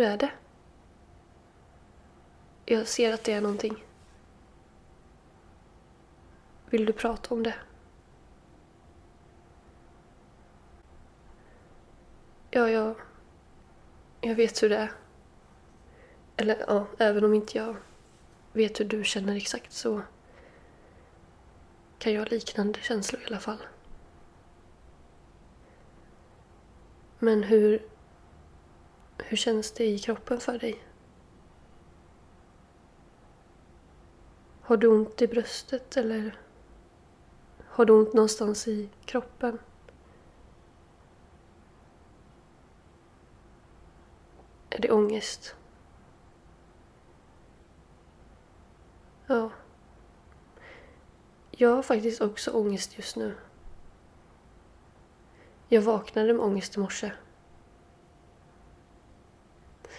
Hur 0.00 0.06
är 0.06 0.16
det? 0.16 0.30
Jag 2.64 2.86
ser 2.86 3.12
att 3.12 3.24
det 3.24 3.32
är 3.32 3.40
någonting. 3.40 3.84
Vill 6.70 6.86
du 6.86 6.92
prata 6.92 7.34
om 7.34 7.42
det? 7.42 7.54
Ja, 12.50 12.70
jag... 12.70 12.94
Jag 14.20 14.34
vet 14.34 14.62
hur 14.62 14.68
det 14.68 14.76
är. 14.76 14.92
Eller 16.36 16.64
ja, 16.68 16.86
även 16.98 17.24
om 17.24 17.34
inte 17.34 17.58
jag 17.58 17.76
vet 18.52 18.80
hur 18.80 18.84
du 18.84 19.04
känner 19.04 19.36
exakt 19.36 19.72
så 19.72 20.02
kan 21.98 22.12
jag 22.12 22.20
ha 22.20 22.26
liknande 22.26 22.80
känslor 22.80 23.22
i 23.22 23.26
alla 23.26 23.40
fall. 23.40 23.62
Men 27.18 27.42
hur 27.42 27.90
hur 29.24 29.36
känns 29.36 29.72
det 29.72 29.84
i 29.84 29.98
kroppen 29.98 30.40
för 30.40 30.58
dig? 30.58 30.84
Har 34.60 34.76
du 34.76 34.86
ont 34.86 35.22
i 35.22 35.26
bröstet 35.26 35.96
eller 35.96 36.38
har 37.66 37.84
du 37.84 37.92
ont 37.92 38.14
någonstans 38.14 38.68
i 38.68 38.88
kroppen? 39.04 39.58
Är 44.70 44.78
det 44.78 44.90
ångest? 44.90 45.54
Ja. 49.26 49.50
Jag 51.50 51.74
har 51.74 51.82
faktiskt 51.82 52.20
också 52.20 52.50
ångest 52.50 52.98
just 52.98 53.16
nu. 53.16 53.34
Jag 55.68 55.82
vaknade 55.82 56.32
med 56.32 56.42
ångest 56.42 56.76
i 56.76 56.80
morse. 56.80 57.12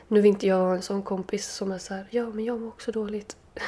Nu 0.08 0.22
vill 0.22 0.32
inte 0.32 0.48
jag 0.48 0.56
ha 0.56 0.76
en 0.76 0.82
sån 0.82 1.04
kompis 1.04 1.48
som 1.48 1.72
är 1.72 1.78
så 1.78 1.94
här, 1.94 2.08
ja 2.10 2.30
men 2.30 2.46
jag 2.46 2.60
mår 2.60 2.68
också 2.68 2.92
dåligt. 2.92 3.38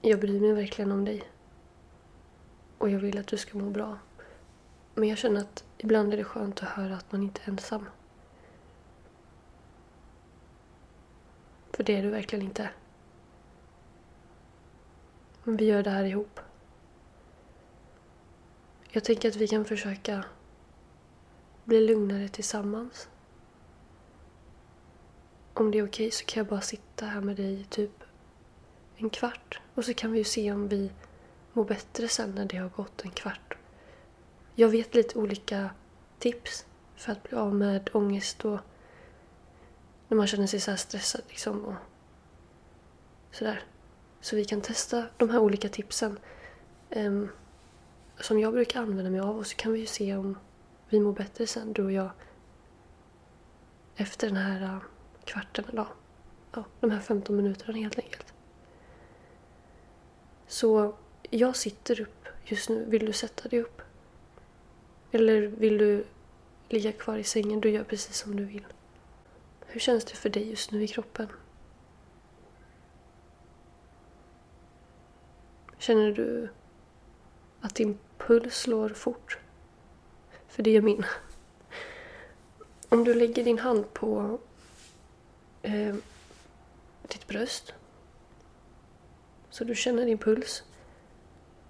Jag 0.00 0.20
bryr 0.20 0.40
mig 0.40 0.52
verkligen 0.52 0.92
om 0.92 1.04
dig. 1.04 1.22
Och 2.78 2.90
jag 2.90 2.98
vill 2.98 3.18
att 3.18 3.26
du 3.26 3.36
ska 3.36 3.58
må 3.58 3.70
bra. 3.70 3.98
Men 4.94 5.08
jag 5.08 5.18
känner 5.18 5.40
att 5.40 5.64
ibland 5.78 6.12
är 6.12 6.16
det 6.16 6.24
skönt 6.24 6.62
att 6.62 6.68
höra 6.68 6.96
att 6.96 7.12
man 7.12 7.22
inte 7.22 7.40
är 7.44 7.48
ensam. 7.50 7.86
För 11.72 11.84
det 11.84 11.96
är 11.96 12.02
du 12.02 12.10
verkligen 12.10 12.44
inte. 12.44 12.70
Men 15.44 15.56
vi 15.56 15.64
gör 15.64 15.82
det 15.82 15.90
här 15.90 16.04
ihop. 16.04 16.40
Jag 18.90 19.04
tänker 19.04 19.28
att 19.28 19.36
vi 19.36 19.48
kan 19.48 19.64
försöka 19.64 20.24
bli 21.64 21.86
lugnare 21.86 22.28
tillsammans. 22.28 23.08
Om 25.58 25.70
det 25.70 25.78
är 25.78 25.86
okej 25.86 26.10
så 26.10 26.24
kan 26.24 26.40
jag 26.40 26.46
bara 26.46 26.60
sitta 26.60 27.06
här 27.06 27.20
med 27.20 27.36
dig 27.36 27.60
i 27.60 27.64
typ 27.64 28.04
en 28.96 29.10
kvart. 29.10 29.60
Och 29.74 29.84
så 29.84 29.94
kan 29.94 30.12
vi 30.12 30.18
ju 30.18 30.24
se 30.24 30.52
om 30.52 30.68
vi 30.68 30.92
mår 31.52 31.64
bättre 31.64 32.08
sen 32.08 32.30
när 32.34 32.44
det 32.44 32.56
har 32.56 32.68
gått 32.68 33.04
en 33.04 33.10
kvart. 33.10 33.56
Jag 34.54 34.68
vet 34.68 34.94
lite 34.94 35.18
olika 35.18 35.70
tips 36.18 36.66
för 36.96 37.12
att 37.12 37.22
bli 37.22 37.38
av 37.38 37.54
med 37.54 37.90
ångest 37.92 38.44
och 38.44 38.58
när 40.08 40.16
man 40.16 40.26
känner 40.26 40.46
sig 40.46 40.60
så 40.60 40.76
stressad 40.76 41.22
liksom 41.28 41.64
och 41.64 41.74
sådär. 43.30 43.62
Så 44.20 44.36
vi 44.36 44.44
kan 44.44 44.60
testa 44.60 45.04
de 45.16 45.30
här 45.30 45.38
olika 45.38 45.68
tipsen 45.68 46.18
um, 46.90 47.28
som 48.20 48.40
jag 48.40 48.52
brukar 48.52 48.80
använda 48.80 49.10
mig 49.10 49.20
av 49.20 49.38
och 49.38 49.46
så 49.46 49.56
kan 49.56 49.72
vi 49.72 49.80
ju 49.80 49.86
se 49.86 50.16
om 50.16 50.38
vi 50.88 51.00
mår 51.00 51.12
bättre 51.12 51.46
sen, 51.46 51.72
du 51.72 51.84
och 51.84 51.92
jag. 51.92 52.10
Efter 53.96 54.26
den 54.26 54.36
här 54.36 54.62
uh, 54.62 54.82
kvarten 55.28 55.64
eller 55.68 55.86
ja, 56.52 56.64
de 56.80 56.90
här 56.90 57.00
15 57.00 57.36
minuterna 57.36 57.78
helt 57.78 57.98
enkelt. 57.98 58.34
Så 60.46 60.94
jag 61.30 61.56
sitter 61.56 62.00
upp 62.00 62.28
just 62.44 62.68
nu. 62.68 62.84
Vill 62.84 63.06
du 63.06 63.12
sätta 63.12 63.48
dig 63.48 63.60
upp? 63.60 63.82
Eller 65.12 65.42
vill 65.42 65.78
du 65.78 66.04
ligga 66.68 66.92
kvar 66.92 67.16
i 67.16 67.24
sängen? 67.24 67.60
Du 67.60 67.70
gör 67.70 67.84
precis 67.84 68.16
som 68.16 68.36
du 68.36 68.44
vill. 68.44 68.66
Hur 69.66 69.80
känns 69.80 70.04
det 70.04 70.14
för 70.14 70.30
dig 70.30 70.50
just 70.50 70.72
nu 70.72 70.82
i 70.82 70.88
kroppen? 70.88 71.28
Känner 75.78 76.12
du 76.12 76.48
att 77.60 77.74
din 77.74 77.98
puls 78.18 78.54
slår 78.54 78.88
fort? 78.88 79.38
För 80.48 80.62
det 80.62 80.70
gör 80.70 80.82
min. 80.82 81.04
Om 82.88 83.04
du 83.04 83.14
lägger 83.14 83.44
din 83.44 83.58
hand 83.58 83.94
på 83.94 84.38
eh, 85.62 85.94
ditt 87.02 87.26
bröst. 87.26 87.74
Så 89.50 89.64
du 89.64 89.74
känner 89.74 90.06
din 90.06 90.18
puls. 90.18 90.62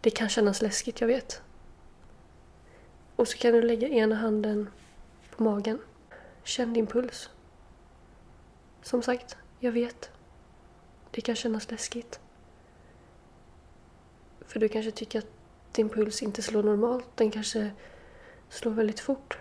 Det 0.00 0.10
kan 0.10 0.28
kännas 0.28 0.62
läskigt, 0.62 1.00
jag 1.00 1.08
vet. 1.08 1.42
Och 3.16 3.28
så 3.28 3.38
kan 3.38 3.52
du 3.52 3.62
lägga 3.62 3.88
ena 3.88 4.14
handen 4.14 4.70
på 5.30 5.42
magen. 5.42 5.78
Känn 6.44 6.72
din 6.72 6.86
puls. 6.86 7.30
Som 8.82 9.02
sagt, 9.02 9.36
jag 9.58 9.72
vet. 9.72 10.10
Det 11.10 11.20
kan 11.20 11.36
kännas 11.36 11.70
läskigt. 11.70 12.20
För 14.40 14.60
du 14.60 14.68
kanske 14.68 14.90
tycker 14.90 15.18
att 15.18 15.32
din 15.72 15.88
puls 15.88 16.22
inte 16.22 16.42
slår 16.42 16.62
normalt. 16.62 17.06
Den 17.14 17.30
kanske 17.30 17.70
slår 18.48 18.72
väldigt 18.72 19.00
fort. 19.00 19.38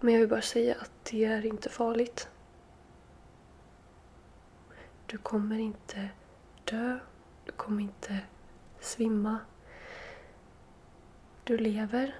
Men 0.00 0.14
jag 0.14 0.20
vill 0.20 0.28
bara 0.28 0.42
säga 0.42 0.76
att 0.80 1.04
det 1.10 1.24
är 1.24 1.46
inte 1.46 1.68
farligt. 1.68 2.28
Du 5.10 5.18
kommer 5.18 5.58
inte 5.58 6.08
dö. 6.64 6.98
Du 7.44 7.52
kommer 7.52 7.82
inte 7.82 8.20
svimma. 8.80 9.38
Du 11.44 11.58
lever. 11.58 12.14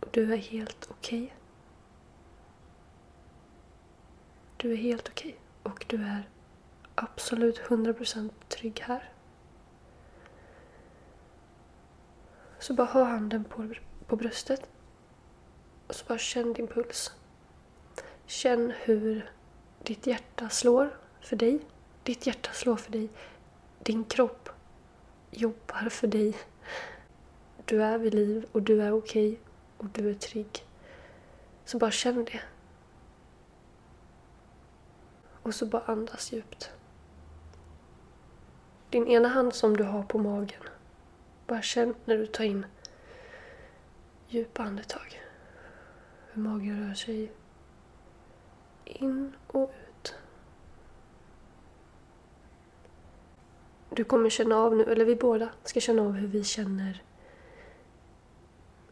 Och 0.00 0.08
du 0.10 0.32
är 0.32 0.36
helt 0.36 0.88
okej. 0.90 1.24
Okay. 1.24 1.36
Du 4.56 4.72
är 4.72 4.76
helt 4.76 5.08
okej. 5.08 5.30
Okay. 5.30 5.72
Och 5.72 5.84
du 5.88 6.04
är 6.04 6.28
absolut 6.94 7.60
100% 7.60 8.30
trygg 8.48 8.80
här. 8.80 9.12
Så 12.58 12.74
bara 12.74 12.86
ha 12.86 13.04
handen 13.04 13.44
på, 13.44 13.74
på 14.06 14.16
bröstet. 14.16 14.70
Och 15.86 15.94
så 15.94 16.04
bara 16.08 16.18
känn 16.18 16.52
din 16.52 16.66
puls. 16.66 17.12
Känn 18.26 18.72
hur 18.76 19.30
ditt 19.82 20.06
hjärta 20.06 20.48
slår 20.48 20.98
för 21.20 21.36
dig. 21.36 21.60
Ditt 22.02 22.26
hjärta 22.26 22.50
slår 22.52 22.76
för 22.76 22.92
dig. 22.92 23.08
Din 23.78 24.04
kropp 24.04 24.48
jobbar 25.30 25.88
för 25.88 26.06
dig. 26.06 26.36
Du 27.64 27.82
är 27.82 27.98
vid 27.98 28.14
liv 28.14 28.46
och 28.52 28.62
du 28.62 28.82
är 28.82 28.92
okej 28.92 29.32
okay 29.32 29.38
och 29.76 29.86
du 29.86 30.10
är 30.10 30.14
trygg. 30.14 30.66
Så 31.64 31.78
bara 31.78 31.90
känn 31.90 32.24
det. 32.24 32.40
Och 35.42 35.54
så 35.54 35.66
bara 35.66 35.82
andas 35.82 36.32
djupt. 36.32 36.70
Din 38.90 39.08
ena 39.08 39.28
hand 39.28 39.54
som 39.54 39.76
du 39.76 39.84
har 39.84 40.02
på 40.02 40.18
magen. 40.18 40.62
Bara 41.46 41.62
känn 41.62 41.94
när 42.04 42.18
du 42.18 42.26
tar 42.26 42.44
in 42.44 42.66
djupa 44.28 44.62
andetag. 44.62 45.22
Hur 46.32 46.42
magen 46.42 46.88
rör 46.88 46.94
sig 46.94 47.32
in 48.84 49.32
och 49.46 49.70
ut. 49.70 49.81
Du 53.94 54.04
kommer 54.04 54.30
känna 54.30 54.56
av 54.56 54.76
nu, 54.76 54.84
eller 54.84 55.04
vi 55.04 55.16
båda 55.16 55.48
ska 55.64 55.80
känna 55.80 56.02
av 56.02 56.12
hur 56.12 56.28
vi 56.28 56.44
känner 56.44 57.02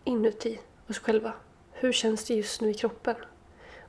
inuti 0.04 0.60
oss 0.88 0.98
själva. 0.98 1.32
Hur 1.72 1.92
känns 1.92 2.24
det 2.24 2.34
just 2.34 2.60
nu 2.60 2.70
i 2.70 2.74
kroppen? 2.74 3.16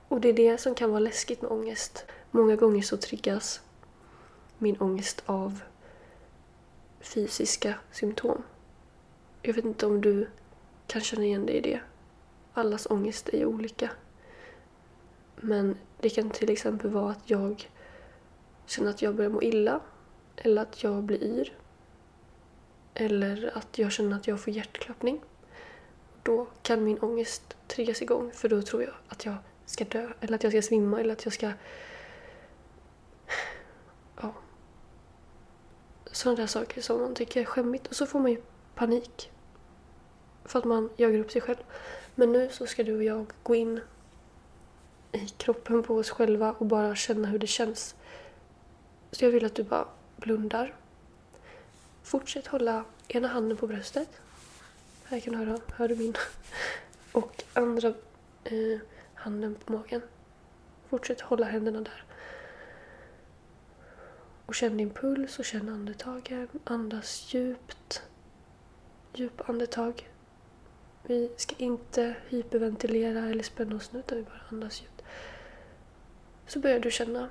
Och 0.08 0.22
det 0.22 0.30
är 0.30 0.34
det 0.34 0.58
som 0.58 0.76
kan 0.76 0.90
vara 0.90 1.00
läskigt 1.00 1.42
med 1.42 1.52
ångest. 1.52 2.06
Många 2.32 2.56
gånger 2.56 2.82
så 2.82 2.98
triggas 2.98 3.62
min 4.58 4.78
ångest 4.78 5.24
av 5.26 5.60
fysiska 7.00 7.76
symptom. 7.92 8.44
Jag 9.42 9.54
vet 9.54 9.66
inte 9.66 9.86
om 9.86 10.02
du 10.02 10.28
kan 10.88 11.02
känna 11.02 11.26
igen 11.26 11.46
dig 11.46 11.56
i 11.56 11.62
det. 11.62 11.80
Allas 12.54 12.88
ångest 12.90 13.30
är 13.30 13.38
ju 13.38 13.46
olika. 13.46 13.90
Men 15.36 15.78
det 16.00 16.10
kan 16.10 16.30
till 16.30 16.50
exempel 16.50 16.90
vara 16.90 17.12
att 17.12 17.30
jag 17.30 17.70
känner 18.66 18.90
att 18.90 19.02
jag 19.02 19.16
börjar 19.16 19.30
må 19.30 19.42
illa. 19.42 19.80
Eller 20.44 20.62
att 20.62 20.84
jag 20.84 21.04
blir 21.04 21.24
yr. 21.24 21.54
Eller 22.94 23.52
att 23.58 23.78
jag 23.78 23.92
känner 23.92 24.18
att 24.18 24.28
jag 24.28 24.40
får 24.40 24.54
hjärtklappning. 24.54 25.22
Då 26.24 26.48
kan 26.62 26.84
min 26.84 27.00
ångest 27.00 27.58
triggas 27.68 28.02
igång 28.02 28.32
för 28.32 28.50
då 28.50 28.62
tror 28.62 28.84
jag 28.84 28.94
att 29.08 29.26
jag 29.26 29.36
ska 29.66 29.86
dö. 29.86 30.10
Eller 30.20 30.36
att 30.36 30.44
jag 30.44 30.52
ska 30.54 30.62
svimma 30.62 31.00
eller 31.00 31.14
att 31.14 31.26
jag 31.26 31.34
ska... 31.34 31.52
Ja. 34.22 34.34
Sådana 36.12 36.38
där 36.38 36.48
saker 36.48 36.82
som 36.82 37.02
man 37.02 37.16
tycker 37.16 37.42
är 37.42 37.46
skämmigt. 37.46 37.88
Och 37.88 37.96
så 37.96 38.06
får 38.06 38.20
man 38.20 38.32
ju 38.32 38.42
panik. 38.76 39.32
För 40.46 40.60
att 40.60 40.66
man 40.66 40.90
jagar 40.98 41.20
upp 41.20 41.32
sig 41.32 41.42
själv. 41.42 41.64
Men 42.16 42.32
nu 42.32 42.50
så 42.50 42.68
ska 42.68 42.84
du 42.84 42.96
och 42.96 43.04
jag 43.04 43.26
gå 43.44 43.56
in 43.56 43.80
i 45.12 45.28
kroppen 45.28 45.84
på 45.84 45.96
oss 45.96 46.10
själva 46.10 46.52
och 46.52 46.66
bara 46.66 46.96
känna 46.96 47.28
hur 47.28 47.40
det 47.40 47.48
känns. 47.48 47.96
Så 49.12 49.26
jag 49.26 49.32
vill 49.32 49.46
att 49.46 49.56
du 49.56 49.64
bara 49.64 49.88
blundar. 50.22 50.76
Fortsätt 52.04 52.48
hålla 52.48 52.86
ena 53.08 53.28
handen 53.28 53.58
på 53.58 53.68
bröstet. 53.68 54.22
Här 55.04 55.20
kan 55.20 55.34
du 55.34 55.40
höra, 55.40 55.60
hör 55.76 55.88
du 55.88 55.96
min? 55.96 56.16
Och 57.12 57.44
andra 57.54 57.94
eh, 58.44 58.80
handen 59.14 59.56
på 59.56 59.74
magen. 59.74 60.02
Fortsätt 60.90 61.22
hålla 61.22 61.46
händerna 61.46 61.82
där. 61.82 62.04
Och 64.46 64.56
känn 64.56 64.78
din 64.78 64.90
puls 64.90 65.40
och 65.40 65.46
känn 65.46 65.70
andetagen. 65.70 66.48
Andas 66.64 67.34
djupt. 67.34 68.04
Djupa 69.14 69.44
andetag. 69.44 70.10
Vi 71.04 71.32
ska 71.38 71.56
inte 71.58 72.16
hyperventilera 72.28 73.30
eller 73.30 73.44
spänna 73.44 73.76
oss 73.76 73.92
nu 73.92 74.00
utan 74.00 74.18
vi 74.18 74.24
bara 74.24 74.42
andas 74.50 74.82
djupt. 74.82 75.02
Så 76.48 76.60
börjar 76.60 76.80
du 76.80 76.92
känna 76.92 77.30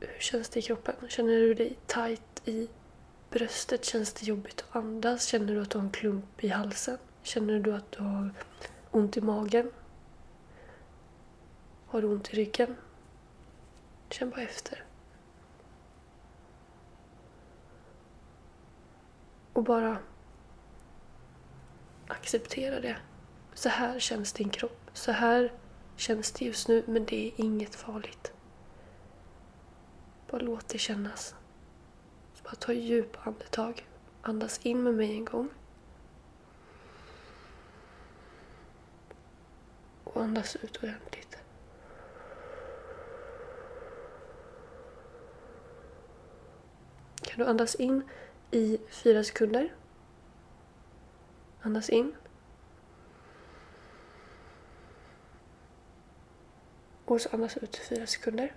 hur 0.00 0.20
känns 0.20 0.48
det 0.48 0.60
i 0.60 0.62
kroppen? 0.62 0.94
Känner 1.08 1.32
du 1.32 1.54
dig 1.54 1.78
tight 1.86 2.48
i 2.48 2.68
bröstet? 3.30 3.84
Känns 3.84 4.12
det 4.12 4.26
jobbigt 4.26 4.64
att 4.68 4.76
andas? 4.76 5.26
Känner 5.26 5.54
du 5.54 5.62
att 5.62 5.70
du 5.70 5.78
har 5.78 5.84
en 5.84 5.90
klump 5.90 6.44
i 6.44 6.48
halsen? 6.48 6.98
Känner 7.22 7.60
du 7.60 7.74
att 7.74 7.92
du 7.92 8.02
har 8.02 8.30
ont 8.90 9.16
i 9.16 9.20
magen? 9.20 9.70
Har 11.86 12.02
du 12.02 12.08
ont 12.08 12.34
i 12.34 12.36
ryggen? 12.36 12.76
Känn 14.10 14.30
bara 14.30 14.42
efter. 14.42 14.84
Och 19.52 19.64
bara 19.64 19.98
acceptera 22.08 22.80
det. 22.80 22.96
Så 23.54 23.68
här 23.68 23.98
känns 23.98 24.32
din 24.32 24.48
kropp. 24.48 24.90
Så 24.92 25.12
här 25.12 25.52
känns 25.96 26.32
det 26.32 26.44
just 26.44 26.68
nu, 26.68 26.82
men 26.86 27.04
det 27.04 27.26
är 27.26 27.32
inget 27.36 27.74
farligt. 27.74 28.33
Bara 30.30 30.42
låt 30.42 30.68
det 30.68 30.78
kännas. 30.78 31.34
Bara 32.44 32.54
ta 32.54 32.72
djupa 32.72 33.20
andetag. 33.22 33.88
Andas 34.22 34.60
in 34.62 34.82
med 34.82 34.94
mig 34.94 35.12
en 35.12 35.24
gång. 35.24 35.48
Och 40.04 40.22
andas 40.22 40.56
ut 40.56 40.76
ordentligt. 40.76 41.38
Kan 47.22 47.44
du 47.44 47.50
andas 47.50 47.74
in 47.74 48.02
i 48.50 48.78
fyra 48.88 49.24
sekunder? 49.24 49.74
Andas 51.60 51.90
in. 51.90 52.14
Och 57.04 57.20
så 57.20 57.28
andas 57.32 57.56
ut 57.56 57.76
i 57.76 57.80
fyra 57.80 58.06
sekunder. 58.06 58.52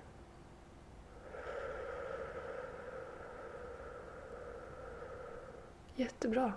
Jättebra. 5.97 6.53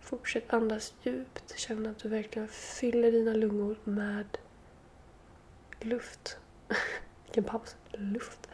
Fortsätt 0.00 0.52
andas 0.52 0.94
djupt. 1.02 1.58
Känn 1.58 1.86
att 1.86 1.98
du 1.98 2.08
verkligen 2.08 2.48
fyller 2.48 3.12
dina 3.12 3.32
lungor 3.32 3.76
med 3.84 4.38
luft. 5.80 6.38
Vilken 7.24 7.44
paus. 7.44 7.76
Luft. 7.92 8.48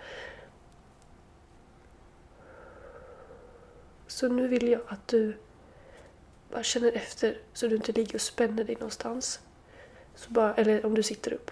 Så 4.07 4.29
nu 4.29 4.49
vill 4.49 4.69
jag 4.69 4.81
att 4.89 5.09
du 5.09 5.37
bara 6.51 6.63
känner 6.63 6.93
efter 6.93 7.39
så 7.53 7.67
du 7.67 7.77
inte 7.77 7.93
ligger 7.93 8.15
och 8.15 8.21
spänner 8.21 8.65
dig 8.65 8.75
någonstans. 8.75 9.41
Så 10.15 10.31
bara, 10.31 10.55
eller 10.55 10.87
om 10.87 10.95
du 10.95 11.03
sitter 11.03 11.33
upp. 11.33 11.51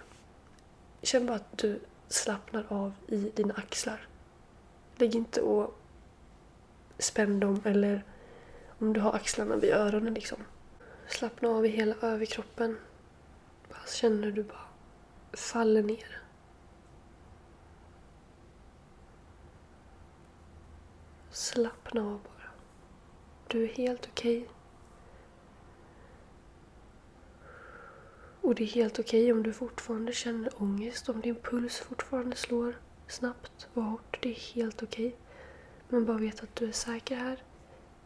Känn 1.01 1.25
bara 1.25 1.35
att 1.35 1.57
du 1.57 1.79
slappnar 2.07 2.65
av 2.69 2.93
i 3.07 3.31
dina 3.35 3.53
axlar. 3.53 4.07
Lägg 4.95 5.15
inte 5.15 5.41
och 5.41 5.79
spänn 6.97 7.39
dem 7.39 7.61
eller 7.65 8.03
om 8.79 8.93
du 8.93 8.99
har 8.99 9.13
axlarna 9.13 9.55
vid 9.55 9.73
öronen 9.73 10.13
liksom. 10.13 10.37
Slappna 11.07 11.49
av 11.49 11.65
i 11.65 11.69
hela 11.69 11.95
överkroppen. 12.01 12.77
Bara 13.69 13.87
känner 13.87 14.23
hur 14.23 14.31
du 14.31 14.43
bara 14.43 14.67
faller 15.33 15.83
ner. 15.83 16.21
Slappna 21.31 22.01
av 22.01 22.19
bara. 22.23 22.49
Du 23.47 23.63
är 23.63 23.67
helt 23.67 24.07
okej. 24.11 24.37
Okay. 24.37 24.49
Och 28.41 28.55
det 28.55 28.63
är 28.63 28.67
helt 28.67 28.99
okej 28.99 29.23
okay 29.23 29.31
om 29.31 29.43
du 29.43 29.53
fortfarande 29.53 30.13
känner 30.13 30.61
ångest, 30.61 31.09
om 31.09 31.21
din 31.21 31.35
puls 31.35 31.79
fortfarande 31.79 32.35
slår 32.35 32.79
snabbt 33.07 33.67
och 33.73 33.83
hårt. 33.83 34.17
Det 34.21 34.29
är 34.29 34.53
helt 34.55 34.83
okej. 34.83 35.07
Okay. 35.07 35.24
Men 35.89 36.05
bara 36.05 36.17
vet 36.17 36.43
att 36.43 36.55
du 36.55 36.67
är 36.67 36.71
säker 36.71 37.15
här. 37.15 37.43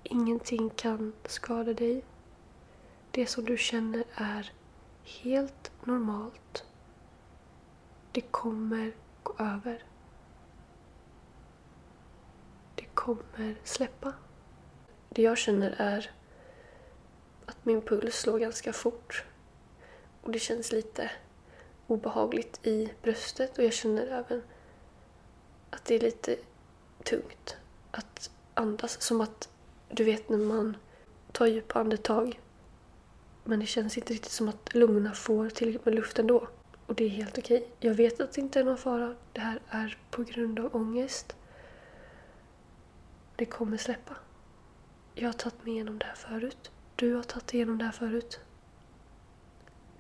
Ingenting 0.03 0.69
kan 0.69 1.13
skada 1.25 1.73
dig. 1.73 2.03
Det 3.11 3.25
som 3.25 3.45
du 3.45 3.57
känner 3.57 4.03
är 4.15 4.53
helt 5.03 5.71
normalt. 5.83 6.65
Det 8.11 8.21
kommer 8.21 8.91
gå 9.23 9.33
över. 9.39 9.83
Det 12.75 12.85
kommer 12.93 13.55
släppa. 13.63 14.13
Det 15.09 15.21
jag 15.21 15.37
känner 15.37 15.75
är 15.77 16.11
att 17.45 17.65
min 17.65 17.81
puls 17.81 18.15
slår 18.15 18.39
ganska 18.39 18.73
fort. 18.73 19.25
Och 20.21 20.31
det 20.31 20.39
känns 20.39 20.71
lite 20.71 21.11
obehagligt 21.87 22.67
i 22.67 22.93
bröstet 23.01 23.57
och 23.57 23.63
jag 23.63 23.73
känner 23.73 24.07
även 24.07 24.43
att 25.69 25.85
det 25.85 25.95
är 25.95 25.99
lite 25.99 26.37
tungt 27.03 27.57
att 27.91 28.31
andas. 28.53 29.01
Som 29.01 29.21
att, 29.21 29.49
du 29.89 30.03
vet 30.03 30.29
när 30.29 30.37
man 30.37 30.77
tar 31.31 31.47
djupa 31.47 31.79
andetag 31.79 32.39
men 33.49 33.59
det 33.59 33.65
känns 33.65 33.97
inte 33.97 34.13
riktigt 34.13 34.31
som 34.31 34.49
att 34.49 34.75
lungorna 34.75 35.13
får 35.13 35.49
tillräckligt 35.49 35.85
med 35.85 35.95
luft 35.95 36.19
ändå. 36.19 36.47
Och 36.85 36.95
det 36.95 37.03
är 37.03 37.09
helt 37.09 37.37
okej. 37.37 37.67
Jag 37.79 37.93
vet 37.93 38.19
att 38.19 38.33
det 38.33 38.41
inte 38.41 38.59
är 38.59 38.63
någon 38.63 38.77
fara. 38.77 39.15
Det 39.33 39.41
här 39.41 39.59
är 39.69 39.97
på 40.11 40.23
grund 40.23 40.59
av 40.59 40.75
ångest. 40.75 41.35
Det 43.35 43.45
kommer 43.45 43.77
släppa. 43.77 44.15
Jag 45.15 45.27
har 45.27 45.33
tagit 45.33 45.65
mig 45.65 45.73
igenom 45.73 45.99
det 45.99 46.05
här 46.05 46.15
förut. 46.15 46.71
Du 46.95 47.15
har 47.15 47.23
tagit 47.23 47.53
igenom 47.53 47.77
det 47.77 47.85
här 47.85 47.91
förut. 47.91 48.39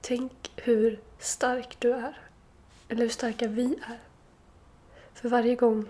Tänk 0.01 0.51
hur 0.55 0.99
stark 1.19 1.79
du 1.79 1.91
är. 1.93 2.17
Eller 2.87 3.01
hur 3.01 3.09
starka 3.09 3.47
vi 3.47 3.75
är. 3.87 3.99
För 5.13 5.29
varje 5.29 5.55
gång 5.55 5.85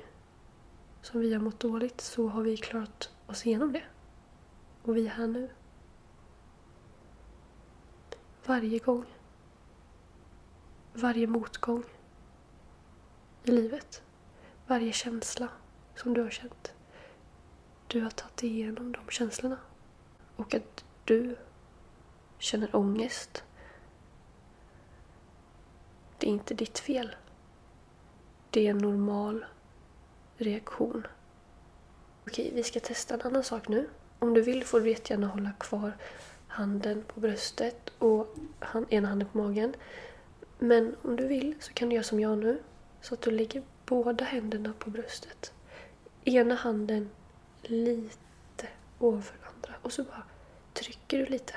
som 1.02 1.20
vi 1.20 1.34
har 1.34 1.42
mått 1.42 1.60
dåligt 1.60 2.02
så 2.02 2.28
har 2.28 2.42
vi 2.42 2.58
klarat 2.58 3.10
oss 3.28 3.46
igenom 3.46 3.74
det. 3.74 3.84
Och 4.84 4.98
vi 4.98 5.08
är 5.08 5.12
här 5.12 5.28
nu. 5.28 5.50
Varje 8.46 8.80
gång. 8.80 9.06
Varje 10.94 11.28
motgång 11.28 11.84
i 13.44 13.52
livet. 13.52 14.04
Varje 14.68 14.92
känsla 14.94 15.50
som 15.96 16.14
du 16.14 16.22
har 16.22 16.30
känt. 16.30 16.74
Du 17.88 18.02
har 18.02 18.10
tagit 18.10 18.44
igenom 18.44 18.92
de 18.92 19.10
känslorna. 19.10 19.58
Och 20.36 20.54
att 20.54 20.86
du 21.06 21.38
känner 22.38 22.76
ångest. 22.76 23.44
Det 26.18 26.28
är 26.28 26.32
inte 26.32 26.54
ditt 26.54 26.80
fel. 26.80 27.16
Det 28.50 28.68
är 28.68 28.72
en 28.72 28.78
normal 28.78 29.46
reaktion. 30.42 31.08
Okej, 32.28 32.52
vi 32.56 32.64
ska 32.64 32.80
testa 32.80 33.14
en 33.14 33.22
annan 33.22 33.44
sak 33.44 33.68
nu. 33.68 33.90
Om 34.20 34.34
du 34.34 34.42
vill 34.42 34.64
får 34.64 34.80
du 34.80 34.90
jättegärna 34.90 35.28
hålla 35.28 35.52
kvar 35.60 35.92
handen 36.48 37.04
på 37.08 37.20
bröstet 37.20 37.90
och 38.00 38.36
hand, 38.60 38.86
ena 38.90 39.08
handen 39.08 39.28
på 39.32 39.38
magen. 39.38 39.74
Men 40.60 40.96
om 41.02 41.16
du 41.16 41.28
vill 41.28 41.56
så 41.60 41.74
kan 41.74 41.90
du 41.90 41.96
göra 41.96 42.04
som 42.04 42.20
jag 42.20 42.38
nu. 42.38 42.64
Så 43.02 43.14
att 43.14 43.22
du 43.22 43.32
lägger 43.32 43.64
båda 43.86 44.26
händerna 44.26 44.74
på 44.80 44.90
bröstet. 44.90 45.54
Ena 46.24 46.56
handen 46.56 47.10
lite 47.62 48.68
ovanför 49.00 49.38
den 49.38 49.48
andra 49.56 49.74
och 49.82 49.94
så 49.94 50.04
bara 50.04 50.24
trycker 50.74 51.18
du 51.18 51.26
lite. 51.26 51.54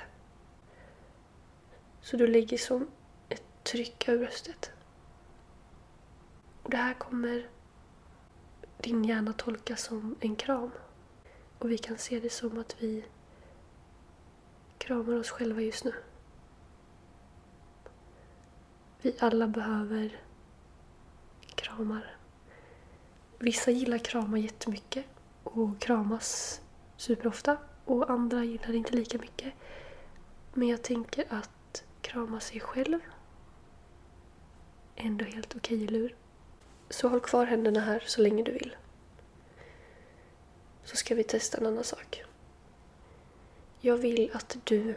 Så 2.01 2.17
du 2.17 2.27
lägger 2.27 2.59
som 2.59 2.89
ett 3.29 3.43
tryck 3.63 4.09
över 4.09 4.19
bröstet. 4.19 4.71
Och 6.63 6.71
det 6.71 6.77
här 6.77 6.95
kommer 6.95 7.47
din 8.83 9.05
hjärna 9.05 9.33
tolka 9.33 9.77
som 9.77 10.17
en 10.21 10.37
kram. 10.37 10.71
Och 11.59 11.71
vi 11.71 11.79
kan 11.79 11.99
se 11.99 12.21
det 12.21 12.31
som 12.31 12.59
att 12.59 12.77
vi 12.79 13.05
kramar 14.79 15.17
oss 15.17 15.31
själva 15.31 15.61
just 15.61 15.85
nu. 15.85 15.93
Vi 19.03 19.17
alla 19.19 19.47
behöver 19.47 20.21
kramar. 21.55 22.17
Vissa 23.39 23.71
gillar 23.71 23.99
kramar 23.99 24.39
jättemycket 24.39 25.05
och 25.43 25.81
kramas 25.81 26.61
superofta 26.97 27.59
och 27.85 28.11
andra 28.11 28.45
gillar 28.45 28.69
det 28.69 28.77
inte 28.77 28.97
lika 28.97 29.19
mycket. 29.19 29.53
Men 30.55 30.69
jag 30.69 30.83
tänker 30.83 31.25
att 31.29 31.85
krama 32.01 32.41
sig 32.41 32.61
själv 32.61 33.01
är 34.97 35.07
ändå 35.07 35.25
helt 35.25 35.57
okej, 35.57 35.85
okay, 35.85 35.99
lur. 35.99 36.17
Så 36.93 37.09
håll 37.09 37.21
kvar 37.21 37.47
händerna 37.47 37.81
här 37.81 38.03
så 38.07 38.21
länge 38.21 38.43
du 38.43 38.53
vill. 38.53 38.77
Så 40.85 40.97
ska 40.97 41.15
vi 41.15 41.25
testa 41.25 41.59
en 41.59 41.67
annan 41.67 41.85
sak. 41.85 42.23
Jag 43.81 43.97
vill 43.97 44.31
att 44.35 44.57
du 44.65 44.95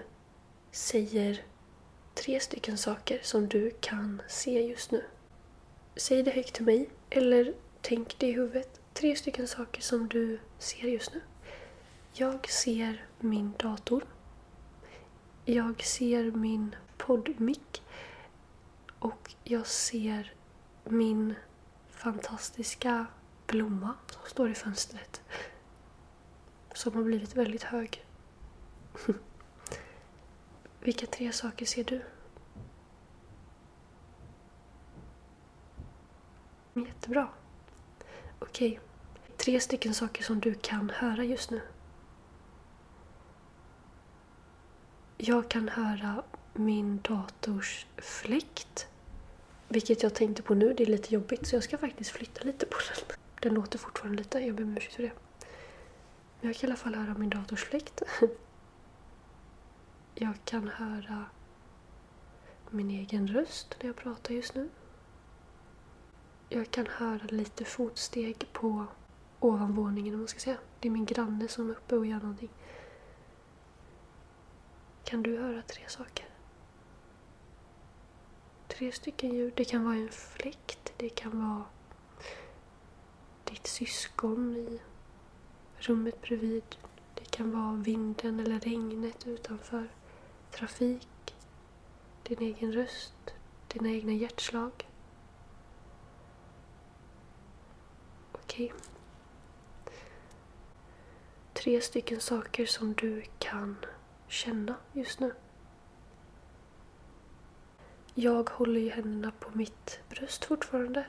säger 0.71 1.43
tre 2.13 2.39
stycken 2.39 2.77
saker 2.77 3.19
som 3.23 3.47
du 3.47 3.71
kan 3.81 4.21
se 4.27 4.61
just 4.61 4.91
nu. 4.91 5.03
Säg 5.95 6.23
det 6.23 6.31
högt 6.31 6.53
till 6.53 6.65
mig 6.65 6.89
eller 7.09 7.53
tänk 7.81 8.19
det 8.19 8.27
i 8.27 8.31
huvudet. 8.31 8.81
Tre 8.93 9.15
stycken 9.15 9.47
saker 9.47 9.81
som 9.81 10.07
du 10.07 10.39
ser 10.59 10.87
just 10.87 11.13
nu. 11.13 11.21
Jag 12.13 12.49
ser 12.49 13.05
min 13.19 13.53
dator. 13.57 14.05
Jag 15.45 15.83
ser 15.83 16.31
min 16.31 16.75
poddmick. 16.97 17.83
Och 18.99 19.35
jag 19.43 19.67
ser 19.67 20.33
min 20.83 21.35
fantastiska 21.95 23.05
blomma 23.47 23.93
som 24.07 24.21
står 24.29 24.49
i 24.49 24.55
fönstret. 24.55 25.21
Som 26.73 26.95
har 26.95 27.03
blivit 27.03 27.35
väldigt 27.35 27.63
hög. 27.63 28.05
Vilka 30.79 31.05
tre 31.05 31.31
saker 31.31 31.65
ser 31.65 31.83
du? 31.83 32.01
Jättebra. 36.73 37.29
Okej. 38.39 38.79
Tre 39.37 39.59
stycken 39.59 39.93
saker 39.93 40.23
som 40.23 40.39
du 40.39 40.53
kan 40.53 40.89
höra 40.89 41.23
just 41.23 41.51
nu. 41.51 41.61
Jag 45.17 45.49
kan 45.49 45.69
höra 45.69 46.23
min 46.53 47.01
dators 47.01 47.87
fläkt. 47.97 48.87
Vilket 49.67 50.03
jag 50.03 50.13
tänkte 50.13 50.41
på 50.41 50.53
nu, 50.53 50.73
det 50.73 50.83
är 50.83 50.87
lite 50.87 51.13
jobbigt 51.13 51.47
så 51.47 51.55
jag 51.55 51.63
ska 51.63 51.77
faktiskt 51.77 52.09
flytta 52.11 52.43
lite 52.43 52.65
på 52.65 52.77
den. 52.77 53.17
Den 53.41 53.53
låter 53.53 53.79
fortfarande 53.79 54.17
lite, 54.17 54.39
jag 54.39 54.55
ber 54.55 54.63
om 54.63 54.77
ursäkt 54.77 54.95
för 54.95 55.03
det. 55.03 55.11
Men 56.41 56.49
jag 56.49 56.55
kan 56.55 56.69
i 56.69 56.71
alla 56.71 56.77
fall 56.77 56.95
höra 56.95 57.17
min 57.17 57.29
dators 57.29 57.63
fläkt. 57.63 58.01
Jag 60.15 60.33
kan 60.45 60.67
höra 60.67 61.25
min 62.69 62.89
egen 62.89 63.27
röst 63.27 63.75
när 63.79 63.87
jag 63.87 63.95
pratar 63.95 64.33
just 64.33 64.55
nu. 64.55 64.69
Jag 66.49 66.71
kan 66.71 66.87
höra 66.87 67.25
lite 67.27 67.65
fotsteg 67.65 68.47
på 68.53 68.85
ovanvåningen 69.39 70.13
om 70.13 70.19
man 70.19 70.27
ska 70.27 70.39
säga. 70.39 70.57
Det 70.79 70.87
är 70.87 70.91
min 70.91 71.05
granne 71.05 71.47
som 71.47 71.69
är 71.69 71.71
uppe 71.71 71.95
och 71.95 72.05
gör 72.05 72.19
någonting. 72.19 72.49
Kan 75.03 75.23
du 75.23 75.37
höra 75.37 75.61
tre 75.61 75.83
saker? 75.87 76.25
Tre 78.75 78.91
stycken 78.91 79.33
djur. 79.33 79.51
Det 79.55 79.65
kan 79.65 79.83
vara 79.85 79.95
en 79.95 80.09
fläkt. 80.09 80.93
Det 80.97 81.09
kan 81.09 81.39
vara 81.39 81.63
ditt 83.43 83.67
syskon 83.67 84.55
i 84.55 84.81
rummet 85.79 86.21
bredvid. 86.21 86.75
Det 87.13 87.31
kan 87.31 87.51
vara 87.51 87.75
vinden 87.75 88.39
eller 88.39 88.59
regnet 88.59 89.27
utanför. 89.27 89.87
Trafik. 90.51 91.35
Din 92.23 92.41
egen 92.41 92.73
röst. 92.73 93.33
Dina 93.67 93.89
egna 93.89 94.11
hjärtslag. 94.11 94.71
Okej. 98.31 98.65
Okay. 98.65 98.79
Tre 101.53 101.81
stycken 101.81 102.19
saker 102.19 102.65
som 102.65 102.93
du 102.93 103.23
kan 103.39 103.75
känna 104.27 104.75
just 104.93 105.19
nu. 105.19 105.33
Jag 108.17 108.49
håller 108.49 108.79
ju 108.79 108.89
händerna 108.89 109.31
på 109.39 109.49
mitt 109.57 109.99
bröst 110.09 110.45
fortfarande. 110.45 111.05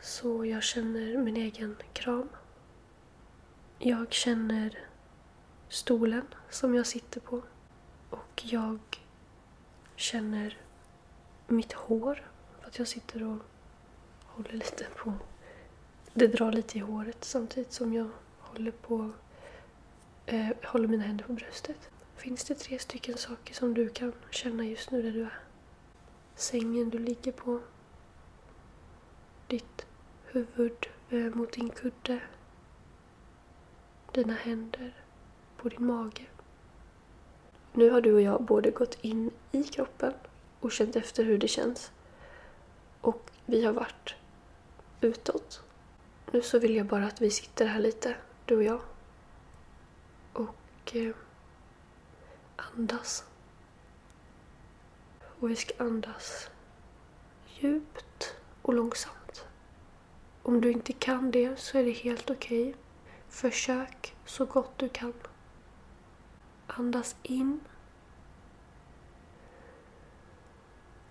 Så 0.00 0.44
jag 0.44 0.62
känner 0.62 1.18
min 1.18 1.36
egen 1.36 1.76
kram. 1.92 2.28
Jag 3.78 4.12
känner 4.12 4.78
stolen 5.68 6.26
som 6.50 6.74
jag 6.74 6.86
sitter 6.86 7.20
på. 7.20 7.42
Och 8.10 8.42
jag 8.44 8.78
känner 9.96 10.58
mitt 11.46 11.72
hår. 11.72 12.30
För 12.60 12.66
att 12.66 12.78
jag 12.78 12.88
sitter 12.88 13.22
och 13.22 13.38
håller 14.24 14.52
lite 14.52 14.86
på... 14.96 15.12
Det 16.14 16.26
drar 16.26 16.52
lite 16.52 16.78
i 16.78 16.80
håret 16.80 17.24
samtidigt 17.24 17.72
som 17.72 17.94
jag 17.94 18.10
håller 18.38 18.70
på... 18.70 19.10
Eh, 20.26 20.48
håller 20.64 20.88
mina 20.88 21.04
händer 21.04 21.24
på 21.24 21.32
bröstet. 21.32 21.90
Finns 22.16 22.44
det 22.44 22.54
tre 22.54 22.78
stycken 22.78 23.16
saker 23.18 23.54
som 23.54 23.74
du 23.74 23.88
kan 23.88 24.12
känna 24.30 24.64
just 24.64 24.90
nu 24.90 25.02
där 25.02 25.12
du 25.12 25.22
är? 25.22 25.38
Sängen 26.34 26.90
du 26.90 26.98
ligger 26.98 27.32
på. 27.32 27.60
Ditt 29.46 29.86
huvud 30.24 30.86
eh, 31.10 31.34
mot 31.34 31.52
din 31.52 31.70
kudde. 31.70 32.20
Dina 34.12 34.34
händer 34.34 34.94
på 35.56 35.68
din 35.68 35.86
mage. 35.86 36.26
Nu 37.72 37.90
har 37.90 38.00
du 38.00 38.14
och 38.14 38.20
jag 38.20 38.42
både 38.42 38.70
gått 38.70 38.98
in 39.00 39.30
i 39.52 39.62
kroppen 39.62 40.12
och 40.60 40.72
känt 40.72 40.96
efter 40.96 41.24
hur 41.24 41.38
det 41.38 41.48
känns. 41.48 41.92
Och 43.00 43.30
vi 43.46 43.64
har 43.64 43.72
varit 43.72 44.14
utåt. 45.00 45.62
Nu 46.32 46.42
så 46.42 46.58
vill 46.58 46.76
jag 46.76 46.86
bara 46.86 47.06
att 47.06 47.20
vi 47.20 47.30
sitter 47.30 47.66
här 47.66 47.80
lite, 47.80 48.16
du 48.44 48.56
och 48.56 48.62
jag. 48.62 48.80
Och 50.32 50.96
eh, 50.96 51.14
andas. 52.56 53.24
Och 55.40 55.50
vi 55.50 55.56
ska 55.56 55.84
andas 55.84 56.50
djupt 57.46 58.34
och 58.62 58.74
långsamt. 58.74 59.46
Om 60.42 60.60
du 60.60 60.72
inte 60.72 60.92
kan 60.92 61.30
det 61.30 61.56
så 61.56 61.78
är 61.78 61.84
det 61.84 61.90
helt 61.90 62.30
okej. 62.30 62.68
Okay. 62.68 62.80
Försök 63.28 64.16
så 64.24 64.44
gott 64.44 64.78
du 64.78 64.88
kan. 64.88 65.12
Andas 66.66 67.16
in. 67.22 67.60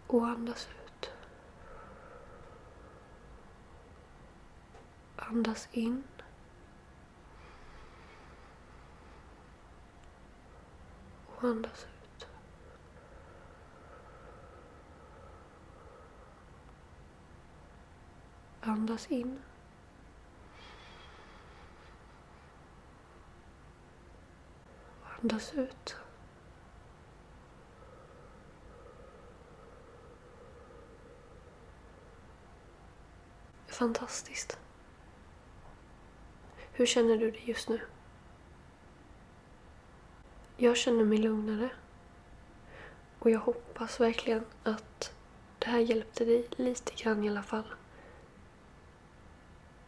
Och 0.08 0.28
andas 0.28 0.68
ut. 0.86 1.12
Andas 5.16 5.68
in. 5.72 6.04
Och 11.36 11.44
andas 11.44 11.86
ut. 11.86 12.28
Andas 18.62 19.12
in. 19.12 19.40
Andas 25.22 25.54
ut. 25.54 25.96
Fantastiskt. 33.68 34.58
Hur 36.72 36.86
känner 36.86 37.18
du 37.18 37.32
dig 37.32 37.44
just 37.50 37.70
nu? 37.70 37.82
Jag 40.58 40.78
känner 40.78 41.04
mig 41.04 41.18
lugnare. 41.18 41.70
Och 43.20 43.30
jag 43.30 43.40
hoppas 43.40 44.00
verkligen 44.00 44.46
att 44.64 45.14
det 45.60 45.68
här 45.68 45.80
hjälpte 45.80 46.26
dig 46.26 46.48
lite 46.56 47.04
grann 47.04 47.24
i 47.24 47.30
alla 47.30 47.44
fall. 47.44 47.74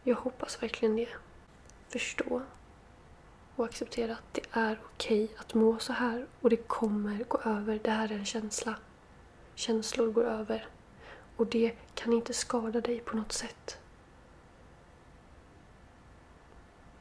Jag 0.02 0.16
hoppas 0.16 0.62
verkligen 0.62 0.96
det. 0.96 1.08
Förstå 1.88 2.42
och 3.56 3.64
acceptera 3.64 4.12
att 4.12 4.34
det 4.34 4.42
är 4.50 4.80
okej 4.84 5.28
att 5.36 5.54
må 5.54 5.78
så 5.78 5.92
här 5.92 6.26
och 6.40 6.50
det 6.50 6.68
kommer 6.68 7.24
gå 7.24 7.38
över. 7.38 7.80
Det 7.84 7.90
här 7.90 8.12
är 8.12 8.16
en 8.18 8.24
känsla. 8.24 8.76
Känslor 9.54 10.12
går 10.12 10.24
över 10.24 10.68
och 11.36 11.46
det 11.46 11.72
kan 11.94 12.12
inte 12.12 12.34
skada 12.34 12.80
dig 12.80 13.00
på 13.00 13.16
något 13.16 13.32
sätt. 13.32 13.78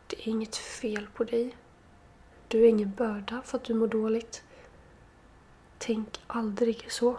Det 0.08 0.20
är 0.20 0.28
inget 0.28 0.56
fel 0.56 1.08
på 1.14 1.24
dig. 1.24 1.56
Du 2.48 2.64
är 2.64 2.70
ingen 2.70 2.94
börda 2.94 3.42
för 3.42 3.58
att 3.58 3.64
du 3.64 3.74
mår 3.74 3.88
dåligt. 3.88 4.44
Tänk 5.78 6.22
aldrig 6.28 6.92
så. 6.92 7.18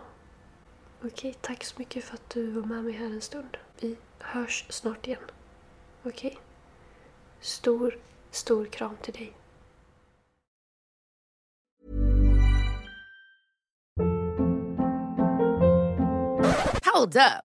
Okej, 1.04 1.35
tack 1.40 1.64
så 1.64 1.75
mycket 1.78 2.04
för 2.04 2.14
att 2.14 2.30
du 2.30 2.50
var 2.50 2.62
med 2.62 2.85
mig 2.85 2.92
här 2.92 3.06
en 3.06 3.20
stund. 3.20 3.56
Vi 3.80 3.97
hörs 4.18 4.66
snart 4.68 5.06
igen. 5.06 5.23
Okej? 6.02 6.38
Stor, 7.40 7.99
stor 8.30 8.64
kram 8.64 8.97
till 9.02 9.14
dig. 9.14 9.32
Hold 16.85 17.16
up. 17.16 17.47